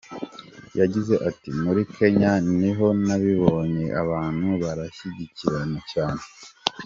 Yagize 0.79 1.13
ati: 1.29 1.49
“Muri 1.63 1.81
Kenya 1.95 2.31
ni 2.59 2.71
ho 2.77 2.87
nabibonye, 3.05 3.85
abantu 4.01 4.47
barashyigikirana 4.61 5.79
cyane. 5.91 6.21